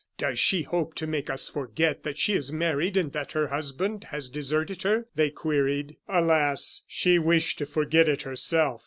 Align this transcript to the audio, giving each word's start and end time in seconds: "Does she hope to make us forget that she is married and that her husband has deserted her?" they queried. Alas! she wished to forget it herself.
"Does 0.17 0.39
she 0.39 0.63
hope 0.63 0.95
to 0.95 1.05
make 1.05 1.29
us 1.29 1.47
forget 1.47 2.01
that 2.01 2.17
she 2.17 2.33
is 2.33 2.51
married 2.51 2.97
and 2.97 3.11
that 3.13 3.33
her 3.33 3.49
husband 3.49 4.05
has 4.05 4.29
deserted 4.29 4.81
her?" 4.81 5.05
they 5.13 5.29
queried. 5.29 5.95
Alas! 6.09 6.81
she 6.87 7.19
wished 7.19 7.59
to 7.59 7.67
forget 7.67 8.09
it 8.09 8.23
herself. 8.23 8.79